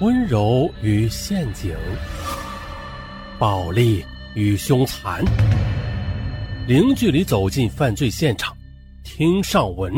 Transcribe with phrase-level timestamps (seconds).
[0.00, 1.76] 温柔与陷阱，
[3.36, 4.04] 暴力
[4.36, 5.24] 与凶残，
[6.68, 8.56] 零距离走进犯罪现场，
[9.02, 9.92] 听上文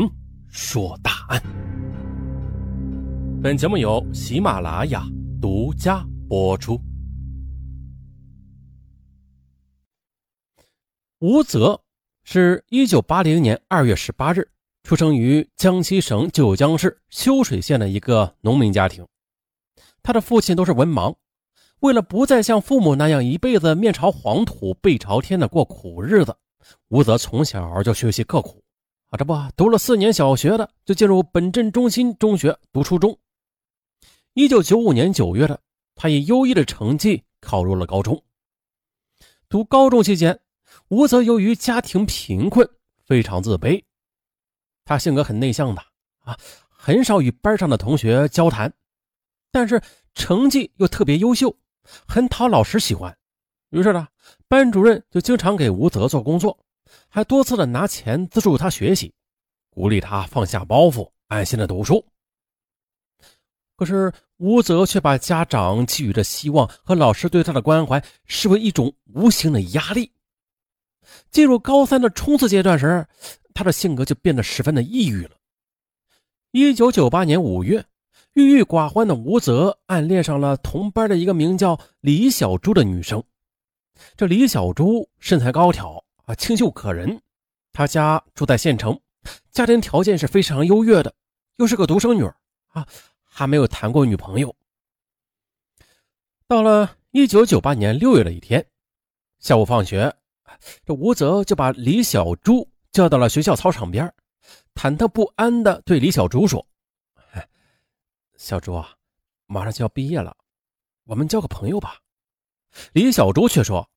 [0.49, 1.39] 说大案。
[3.43, 5.05] 本节目由喜马拉雅
[5.39, 6.81] 独家播出。
[11.19, 11.79] 吴泽
[12.23, 14.49] 是一九八零年二月十八日
[14.81, 19.05] 出生于江西省九江市修水县的一个农民家庭。
[20.03, 21.15] 他的父亲都是文盲，
[21.81, 26.35] 为了不再像父母那样一辈子面朝黄土背朝天的过苦日子，
[26.89, 28.63] 吴泽从小就学习刻苦
[29.09, 33.17] 啊，这不读了四年小学的，就进入本镇中心中学读初中。
[34.33, 35.59] 一九九五年九月的，
[35.95, 38.23] 他以优异的成绩考入了高中。
[39.49, 40.39] 读高中期间，
[40.87, 42.67] 吴泽由于家庭贫困，
[43.05, 43.83] 非常自卑，
[44.85, 45.83] 他性格很内向的
[46.23, 46.37] 啊，
[46.69, 48.73] 很少与班上的同学交谈。
[49.51, 49.81] 但是
[50.13, 51.53] 成绩又特别优秀，
[52.07, 53.15] 很讨老师喜欢，
[53.69, 54.07] 于是呢，
[54.47, 56.57] 班主任就经常给吴泽做工作，
[57.09, 59.13] 还多次的拿钱资助他学习，
[59.69, 62.05] 鼓励他放下包袱，安心的读书。
[63.75, 70.13] 可是吴泽却把家长寄予的希望和老师对他的关怀视为一种无形的压力。
[71.29, 73.05] 进入高三的冲刺阶段时，
[73.53, 75.35] 他的性格就变得十分的抑郁了。
[76.51, 77.85] 一九九八年五月。
[78.33, 83.21] 郁郁寡欢的吴泽暗恋上了同班的一个名叫李小珠的女生。
[84.15, 87.21] 这李小珠身材高挑啊，清秀可人。
[87.73, 88.97] 她家住在县城，
[89.51, 91.13] 家庭条件是非常优越的，
[91.57, 92.35] 又是个独生女儿
[92.67, 92.87] 啊，
[93.23, 94.55] 还没有谈过女朋友。
[96.47, 98.65] 到了一九九八年六月的一天
[99.39, 100.13] 下午放学，
[100.85, 104.13] 这吴泽就把李小珠叫到了学校操场边，
[104.73, 106.65] 忐忑不安地对李小珠说。
[108.41, 108.95] 小朱啊，
[109.45, 110.35] 马上就要毕业了，
[111.03, 111.99] 我们交个朋友吧。
[112.91, 113.91] 李小朱却说：“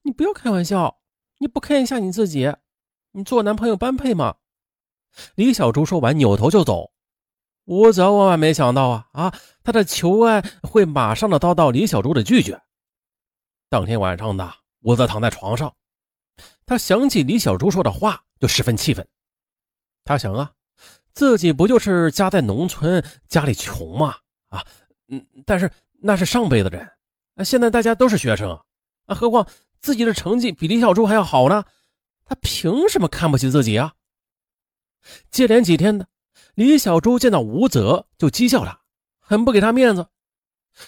[0.00, 0.98] 你不要开玩笑，
[1.40, 2.56] 你不看一下你自己，
[3.12, 4.36] 你做男朋友般配吗？”
[5.36, 6.94] 李小朱说完，扭头就走。
[7.66, 12.62] 吴泽万万没想到啊啊，他的求爱会马上的遭到李小朱的拒绝。
[13.68, 15.76] 当天晚上的吴泽躺在床上，
[16.64, 19.06] 他想起李小朱说的话，就十分气愤。
[20.02, 20.54] 他想啊。
[21.16, 24.14] 自己不就是家在农村，家里穷吗？
[24.50, 24.62] 啊，
[25.08, 25.68] 嗯，但是
[26.02, 26.86] 那是上辈子人，
[27.36, 28.50] 啊，现在大家都是学生，
[29.06, 29.48] 啊，何况
[29.80, 31.64] 自己的成绩比李小珠还要好呢，
[32.26, 33.94] 他凭什么看不起自己啊？
[35.30, 36.06] 接连几天的，
[36.54, 38.78] 李小珠见到吴泽就讥笑他，
[39.18, 40.06] 很不给他面子，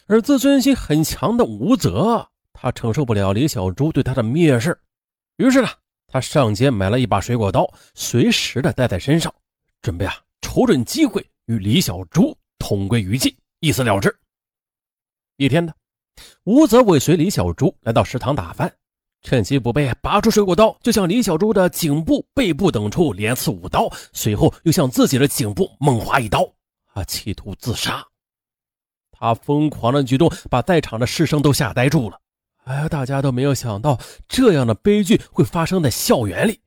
[0.09, 4.79] 而自尊心很强的吴泽，他承受不了李小珠对他的蔑视，
[5.39, 5.69] 于是呢，
[6.07, 9.35] 他上街买了一把水果刀，随时的带在身上。
[9.81, 14.15] 准备啊，瞅准机会与李小珠同归于尽，一死了之。
[15.37, 15.75] 一天的，
[16.45, 18.73] 吴泽尾随李小珠来到食堂打饭，
[19.23, 26.53] 趁其不备，拔出水果刀就向李小珠的颈部、背部等处连刺五刀，随后又向自己的颈部猛划一刀，
[26.93, 28.05] 啊，企图自杀。
[29.13, 32.21] 他疯狂的举动把在场的师生都吓呆住了。
[32.65, 36.61] 哎呀，大家都没有想到这样的悲剧会发生在校园里。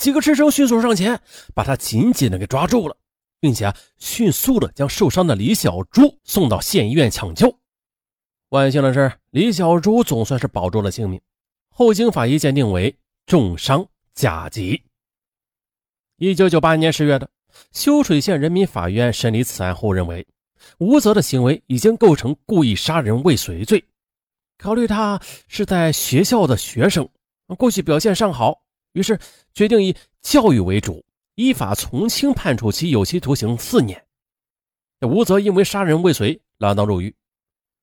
[0.00, 1.20] 几个师生迅速上前，
[1.54, 2.96] 把他紧紧的给抓住了，
[3.38, 7.54] 并且迅速的将受伤的李小珠送到县医院抢救。
[8.48, 11.20] 万幸的是，李小珠总算是保住了性命，
[11.68, 12.96] 后经法医鉴定为
[13.26, 14.82] 重伤甲级。
[16.16, 17.28] 一九九八年十月的，
[17.70, 20.26] 修水县人民法院审理此案后认为，
[20.78, 23.84] 吴泽的行为已经构成故意杀人未遂罪。
[24.56, 27.06] 考虑他是在学校的学生，
[27.58, 28.62] 过去表现尚好。
[28.92, 29.18] 于是
[29.54, 34.04] 决定以教育为主，依法从轻判处其有期徒刑四年。
[35.00, 37.14] 吴泽因为杀人未遂锒铛入狱。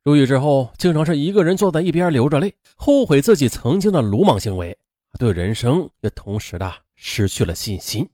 [0.03, 4.77] 入狱之后，经常是一个人坐在一边流着泪，后悔自己曾经的鲁莽行为，
[5.19, 8.07] 对人生也同时的失去了信心。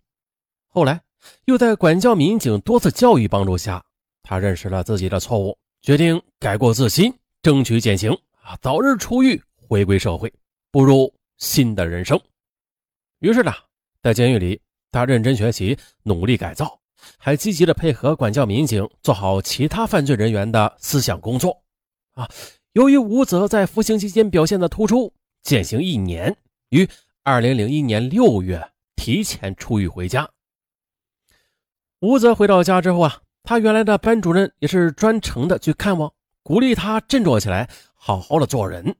[0.67, 1.01] 后来
[1.45, 3.83] 又在管教民警多次教育帮助下，
[4.23, 10.33] 他认识了自己的错误，决定改过自新，争取减刑啊，早日出狱，回归社会，
[10.71, 12.19] 步入新的人生。
[13.23, 13.53] 于是呢，
[14.01, 14.59] 在监狱里，
[14.91, 16.77] 他认真学习，努力改造，
[17.17, 21.63] 还积极的配合管教民警，做好其他犯罪人员的思想工作。
[22.15, 22.29] 啊，
[22.73, 26.35] 由于吴泽在服刑期间表现的突出，减刑一年，
[26.71, 26.85] 于
[27.23, 28.61] 二零零一年六月
[28.97, 30.29] 提前出狱回家。
[32.01, 36.11] 吴泽回到家之后啊，他原来的班主任也是专程的去看望，
[36.43, 38.93] 鼓励他振作起来，好好的做人。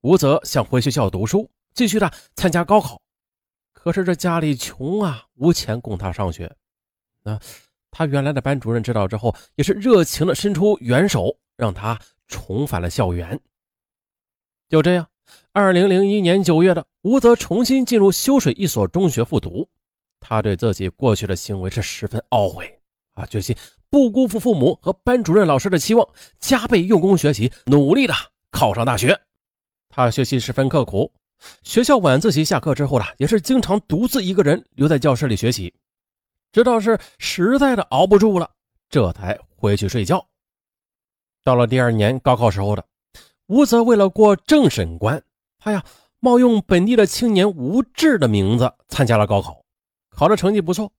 [0.00, 3.00] 吴泽想回学校读书，继续的参加高考。
[3.88, 6.54] 可是这家里穷啊，无钱供他上学，
[7.22, 7.40] 那
[7.90, 13.40] 他原来的班主任知道之后，也是热情的伸出援手，让他重返了校园。
[14.68, 15.08] 就这样，
[15.52, 19.66] 二零零一年九月的，吴泽重新进入修水一所中学复读。
[20.20, 22.78] 他对自己过去的行为是十分懊悔
[23.14, 23.56] 啊，决心
[23.88, 26.06] 不辜负父母和班主任老师的期望，
[26.38, 28.12] 加倍用功学习，努力的
[28.50, 29.18] 考上大学。
[29.88, 31.10] 他学习十分刻苦，
[31.62, 35.72] 学校晚自习下课之后呢，也是经常独自一个人留在教室里学习，
[36.52, 38.50] 直到是实在的熬不住了，
[38.88, 40.26] 这才回去睡觉。
[41.44, 42.84] 到了第二年高考时候的，
[43.46, 45.22] 吴泽为了过政审关，
[45.58, 45.84] 他呀
[46.20, 49.64] 冒用本地的青年吴志的名字参加了高考。
[50.10, 50.92] 考的成绩不错，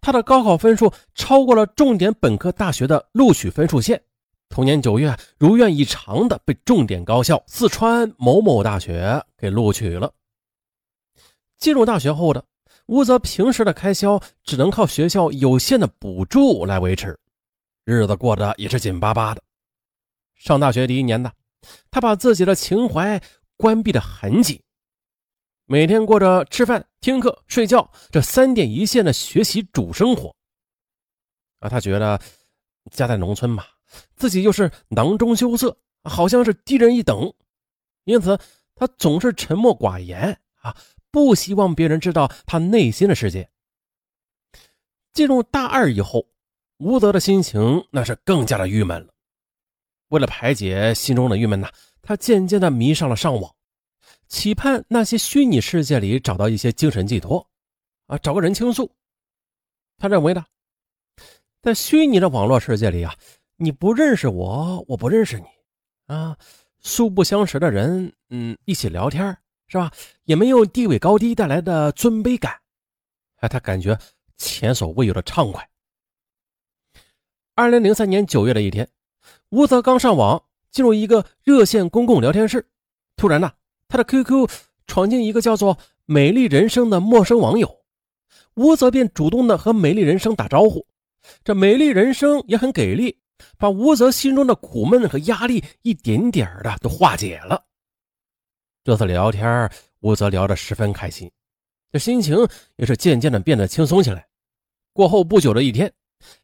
[0.00, 4.02] 他的高考分数超过了重点本科大学的录取分数线。
[4.48, 10.12] 同年九月，如愿以偿的被重点高校四川某某大学给录取了。
[11.58, 12.44] 进入大学后的
[12.86, 17.18] 吴泽，平时的开销只能靠学校有限的补助来维持，
[17.84, 19.42] 日子过得也是紧巴巴的。
[20.34, 21.32] 上大学第一年呢，
[21.90, 23.20] 他把自己的情怀
[23.56, 24.60] 关闭的很紧。
[25.66, 30.34] 每天过着吃饭、听课、睡觉这三点一线的学习主生活，
[31.58, 32.18] 啊，他觉得
[32.90, 33.64] 家在农村嘛，
[34.16, 37.32] 自己又是囊中羞涩，好像是低人一等，
[38.04, 38.38] 因此
[38.74, 40.76] 他总是沉默寡言啊，
[41.10, 43.48] 不希望别人知道他内心的世界。
[45.12, 46.26] 进入大二以后，
[46.78, 49.12] 吴泽的心情那是更加的郁闷了。
[50.08, 51.70] 为了排解心中的郁闷呐，
[52.00, 53.54] 他渐渐的迷上了上网。
[54.28, 57.46] 期盼那些虚拟世界里找到一些精神寄托，
[58.06, 58.94] 啊，找个人倾诉。
[59.96, 60.44] 他认为呢，
[61.60, 63.14] 在虚拟的网络世界里啊，
[63.60, 65.44] 你不认识我，我不认识你，
[66.06, 66.36] 啊，
[66.78, 69.90] 素不相识的人，嗯，一起聊天是吧？
[70.24, 72.60] 也没有地位高低带来的尊卑感，
[73.40, 73.98] 哎，他感觉
[74.36, 75.68] 前所未有的畅快。
[77.56, 78.88] 二零零三年九月的一天，
[79.48, 82.68] 吴泽刚上网，进入一个热线公共聊天室，
[83.16, 83.52] 突然呢。
[83.88, 84.48] 他的 QQ
[84.86, 87.80] 闯进一个叫做“美丽人生”的陌生网友，
[88.54, 90.86] 吴泽便主动的和美丽人生打招呼。
[91.42, 93.18] 这美丽人生也很给力，
[93.56, 97.64] 把吴泽心中的苦闷和压力一点点的都化解了。
[98.84, 99.70] 这次聊天，
[100.00, 101.30] 吴泽聊得十分开心，
[101.92, 102.36] 这心情
[102.76, 104.26] 也是渐渐的变得轻松起来。
[104.92, 105.92] 过后不久的一天，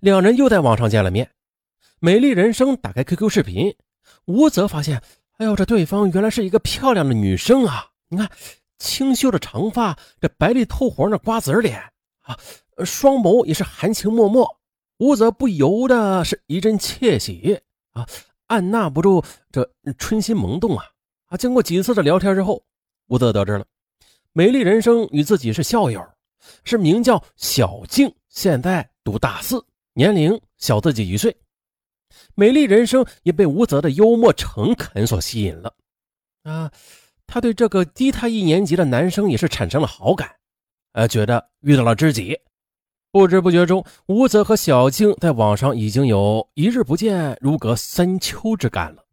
[0.01, 1.31] 两人又在网上见了面。
[2.01, 3.75] 美丽人生打开 QQ 视频，
[4.27, 5.03] 吴泽发现。
[5.39, 7.89] 哎呦，这对方原来是一个漂亮的女生啊！
[8.07, 8.31] 你看，
[8.79, 11.77] 清秀的长发，这白里透红的瓜子脸
[12.21, 12.39] 啊，
[12.85, 14.47] 双眸也是含情脉脉。
[14.99, 17.61] 吴泽不由得是一阵窃喜
[17.91, 18.07] 啊，
[18.47, 19.69] 按捺不住这
[19.99, 20.85] 春心萌动啊！
[21.27, 22.65] 啊，经过几次的聊天之后，
[23.09, 23.67] 吴泽得知了，
[24.33, 26.01] 美丽人生与自己是校友，
[26.63, 29.65] 是名叫小静，现在读大四，
[29.95, 31.37] 年龄小自己一岁。
[32.37, 35.75] 美丽人生也被吴泽的幽默诚恳所吸引了，
[36.45, 36.71] 啊，
[37.27, 40.37] 他对这个低他一年级的男生也是产生了好感，
[40.93, 42.39] 呃，觉得遇到了知己。
[43.15, 49.05] 不知不觉中，吴泽和小静在网上已经有一日不见如隔三秋之感了。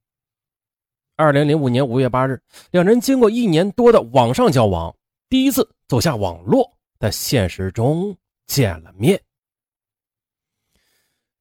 [1.15, 4.95] 二零零五年五月八日，两人经过一年多的网上交往，
[5.29, 8.17] 第一次走下网络，在现实中
[8.47, 9.21] 见了面。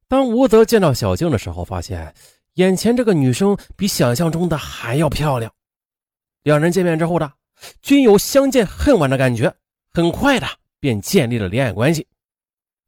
[0.06, 2.15] 当吴泽见到小静的时候，发现
[2.56, 5.51] 眼前这个女生比想象中的还要漂亮。
[6.43, 7.32] 两人见面之后的
[7.81, 9.55] 均有相见恨晚的感觉，
[9.94, 10.46] 很快的
[10.79, 12.06] 便建立了恋爱关系。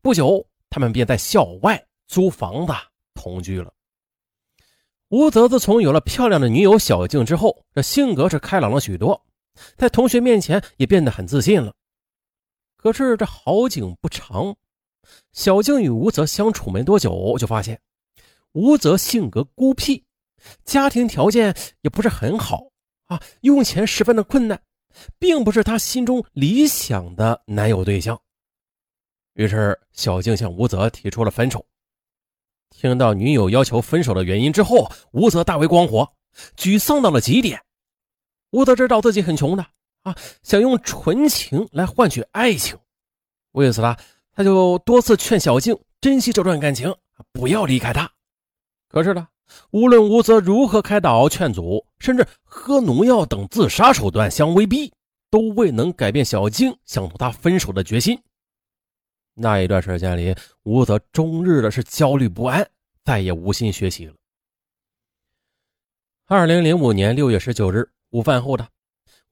[0.02, 2.73] 不久，他们便在校外租房子
[3.14, 3.73] 同居了。
[5.11, 9.25] 吴泽自从有了漂亮的女友小静之后，这性格是开朗了许多，
[9.76, 11.73] 在同学面前也变得很自信了。
[12.76, 14.56] 可是这好景不长。
[15.32, 17.80] 小静与吴泽相处没多久，就发现
[18.52, 20.04] 吴泽性格孤僻，
[20.64, 22.71] 家庭条件也不是很好
[23.06, 24.61] 啊，用钱十分的困难，
[25.21, 28.21] 并不是她心中理想的男友对象。
[29.34, 31.64] 于是，小静向吴泽提出了分手。
[32.70, 36.12] 听到女友要求分手的原因之后，吴泽大为光火，
[36.56, 37.62] 沮丧到了极点。
[38.50, 39.66] 吴泽知道自己很穷的
[40.02, 42.78] 啊，想用纯情来换取爱情，
[43.52, 43.96] 为此呢。
[44.34, 46.94] 他就多次劝小静珍惜这段感情，
[47.32, 48.10] 不要离开他。
[48.88, 49.28] 可是呢，
[49.72, 54.90] 无论吴泽如何开导劝阻，甚至喝农药等自杀手段相威逼，
[55.30, 58.18] 都未能改变小静想同他分手的决心。
[59.34, 62.68] 那一段时间里，吴泽终日的是焦虑不安，
[63.04, 64.14] 再也无心学习了。
[66.26, 68.68] 二零零五年六月十九日午饭后的，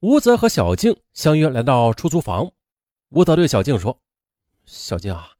[0.00, 2.50] 吴泽和小静相约来到出租房。
[3.11, 4.00] 吴泽对小静说。
[4.66, 5.33] 小静啊，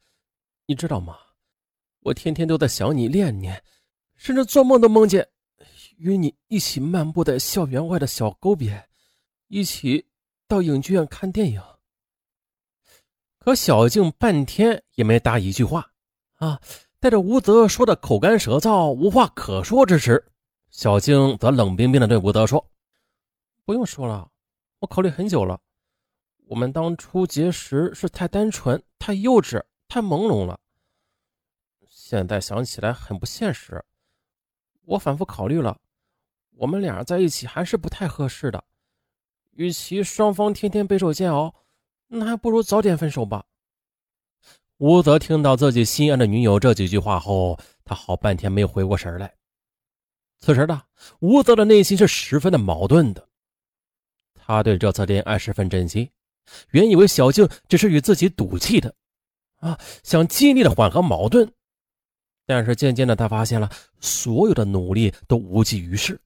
[0.67, 1.17] 你知道吗？
[2.00, 3.52] 我天天都在想你、恋你，
[4.17, 5.29] 甚至做梦都梦见
[5.99, 8.88] 与你一起漫步在校园外的小沟边，
[9.49, 10.07] 一起
[10.49, 11.62] 到影剧院看电影。
[13.41, 15.93] 可小静半天也没答一句话，
[16.35, 16.61] 啊，
[16.99, 20.31] 带着吴泽说的口干舌燥、无话可说之时，
[20.69, 22.71] 小静则冷冰冰的对吴泽说
[23.65, 24.31] ：“不用说了，
[24.81, 25.59] 我考虑很久了。
[26.49, 30.61] 我们当初结识是太单纯、太幼稚、太朦胧了，
[31.89, 33.83] 现在想起来很不现实。
[34.83, 35.79] 我反复考虑了，
[36.57, 38.63] 我们俩在一起还是不太合适的。
[39.53, 41.55] 与其双方天天备受煎熬。”
[42.12, 43.45] 那还不如早点分手吧。
[44.79, 49.33] 吴泽听到自己心爱的女友这几句话后，他好半天没有回过神来。
[50.40, 50.83] 此时的
[51.21, 53.29] 吴泽的内心是十分的矛盾的。
[54.35, 56.11] 他对这次恋爱十分珍惜，
[56.71, 58.93] 原以为小静只是与自己赌气的，
[59.59, 61.52] 啊，想尽力的缓和矛盾。
[62.45, 66.21] 但是渐渐的，他发现了所有的努力都无济于事。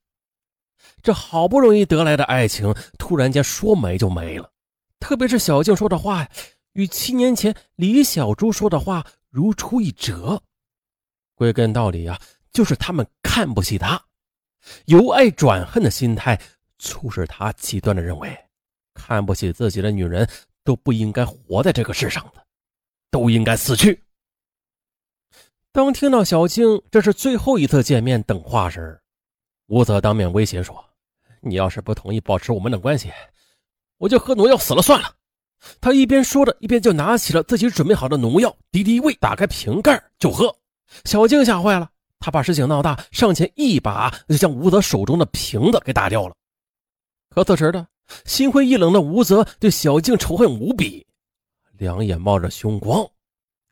[1.02, 4.50] 这好不容易得来的爱情，突然间说没就没了。
[5.04, 6.26] 特别是小静说的话，
[6.72, 10.42] 与七年前李小珠说的话如出一辙。
[11.34, 12.18] 归根到底啊，
[12.50, 14.02] 就是他们看不起他，
[14.86, 16.40] 由爱转恨的心态
[16.78, 18.34] 促使他极端的认为，
[18.94, 20.26] 看不起自己的女人
[20.64, 22.42] 都不应该活在这个世上的，
[23.10, 24.00] 都应该死去。
[25.70, 28.98] 当听到小静这是最后一次见面等话时，
[29.66, 30.82] 吴泽当面威胁说
[31.42, 33.12] ：“你要是不同意保持我们的关系。”
[33.98, 35.14] 我就喝农药死了算了。
[35.80, 40.54] 他一边说着，一边就拿起了自己准备好的农药，敌敌畏，打开瓶盖就喝。
[41.04, 46.34] 小静吓坏了，他把事情闹大，上前一把就将吴泽手中的瓶子给打掉了。
[47.30, 47.86] 可此时的
[48.26, 51.06] 心灰意冷的吴泽对小静仇恨无比，
[51.78, 53.02] 两眼冒着凶光，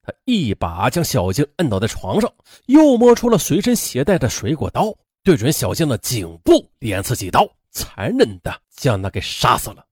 [0.02, 2.32] 他一把将小静摁倒在床上，
[2.66, 9.84] 又摸出了随身携带的水果刀，对准小静的颈部连刺几刀，残忍的将她给杀死了。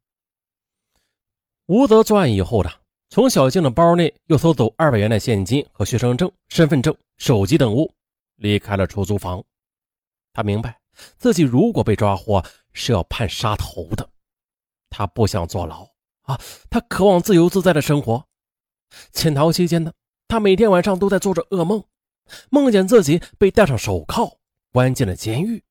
[1.71, 7.95] 吴泽作案以后的，从小静的包内又搜走二百元的现金和学生证、身份证、手机等物，
[8.35, 9.41] 离开了出租房。
[10.33, 10.81] 他明白
[11.17, 14.11] 自己如果被抓获是要判杀头的，
[14.91, 15.89] 他不想坐牢
[16.23, 16.37] 啊，
[16.69, 18.27] 他渴望自由自在的生活。
[19.13, 19.93] 潜逃期间呢，
[20.27, 21.85] 他每天晚上都在做着噩梦，
[22.51, 24.39] 梦见自己被戴上手铐
[24.73, 25.63] 关进了监狱。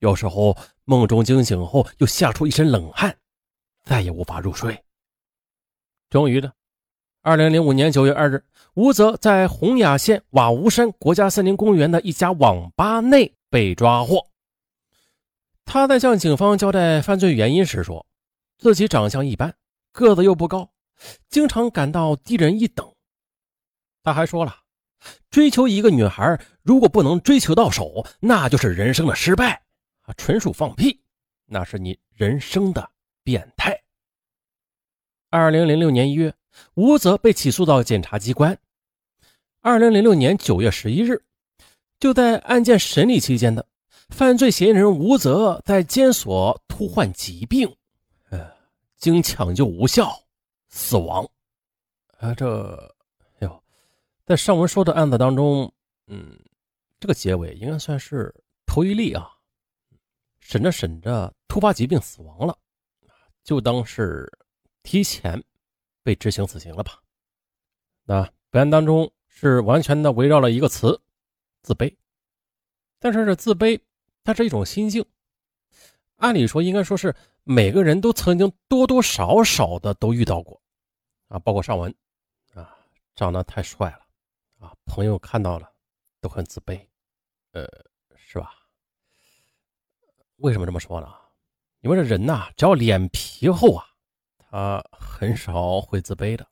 [0.00, 3.16] 有时候梦中惊醒后，又吓出一身冷汗。
[3.90, 4.84] 再也无法入睡。
[6.10, 6.54] 终于的，
[7.22, 8.44] 二零零五年九月二日，
[8.74, 14.24] 吴泽在洪雅县瓦屋山国家森林公园的一家网吧内被抓获。
[15.64, 18.06] 他在向警方交代犯罪原因时说，
[18.58, 19.52] 自己长相一般，
[19.90, 20.70] 个子又不高，
[21.28, 22.94] 经常感到低人一等。
[24.04, 24.54] 他还说了，
[25.30, 29.60] 追求一个女孩，如果不能追求到手，那就是人生的失败，
[30.16, 31.02] 纯属放屁，
[31.46, 32.88] 那是你人生的。
[33.22, 33.79] 变态。
[35.32, 36.34] 二零零六年一月，
[36.74, 38.58] 吴泽被起诉到检察机关。
[39.60, 41.22] 二零零六年九月十一日，
[42.00, 43.64] 就在案件审理期间的
[44.08, 47.72] 犯罪嫌疑人吴泽在监所突患疾病，
[48.30, 48.50] 呃，
[48.96, 50.10] 经抢救无效
[50.68, 51.24] 死亡。
[52.18, 52.74] 啊，这
[53.38, 53.62] 哎呦，
[54.26, 55.72] 在上文说的案子当中，
[56.08, 56.36] 嗯，
[56.98, 58.34] 这个结尾应该算是
[58.66, 59.30] 头一例啊。
[60.40, 62.58] 审着审着，突发疾病死亡了。
[63.44, 64.30] 就当是
[64.82, 65.42] 提前
[66.02, 67.02] 被执行死刑了吧？
[68.04, 71.00] 那本案当中是完全的围绕了一个词——
[71.62, 71.96] 自卑。
[72.98, 73.80] 但是这自卑，
[74.24, 75.04] 它是一种心境。
[76.16, 80.60] 按理说，应该说是每个人都曾经多多少少的都遇到过
[81.28, 81.94] 啊，包括上文
[82.54, 82.76] 啊，
[83.14, 85.72] 长得太帅了啊，朋友看到了
[86.20, 86.78] 都很自卑，
[87.52, 87.66] 呃，
[88.16, 88.54] 是吧？
[90.36, 91.14] 为什么这么说呢？
[91.80, 93.86] 因为这人呐，只要脸皮厚啊，
[94.50, 96.44] 他很少会自卑的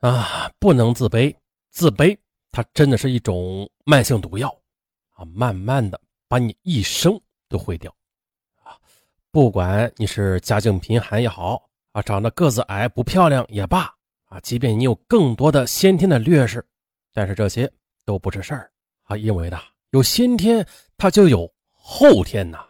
[0.00, 1.34] 啊，不能自卑，
[1.70, 2.16] 自卑
[2.50, 4.54] 它真的是一种慢性毒药
[5.12, 7.18] 啊，慢慢的把你一生
[7.48, 7.90] 都毁掉
[8.62, 8.76] 啊！
[9.30, 13.90] 不管你是家境贫寒也好啊，长得个子矮不漂亮也罢
[14.26, 16.62] 啊，即便你有更多的先天的劣势，
[17.14, 17.72] 但是这些
[18.04, 18.70] 都不是事儿
[19.04, 19.58] 啊，因为呢，
[19.92, 20.66] 有先天
[20.98, 22.68] 它就有后天呐。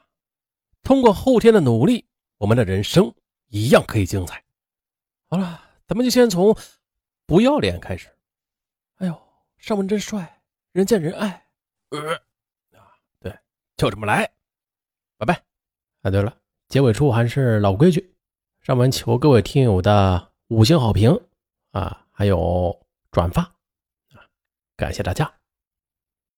[0.84, 2.06] 通过后天的努力，
[2.38, 3.12] 我们的人生
[3.48, 4.42] 一样可以精彩。
[5.28, 6.56] 好了，咱们就先从
[7.26, 8.08] 不要脸开始。
[8.96, 9.22] 哎呦，
[9.58, 10.40] 尚文真帅，
[10.72, 11.46] 人见人爱。
[11.90, 12.14] 呃，
[12.72, 13.36] 啊，对，
[13.76, 14.30] 就这么来。
[15.16, 15.42] 拜拜。
[16.02, 16.36] 啊，对了，
[16.68, 18.14] 结尾处还是老规矩，
[18.60, 21.10] 尚文求各位听友的五星好评
[21.72, 24.22] 啊，还有转发啊。
[24.76, 25.32] 感谢大家。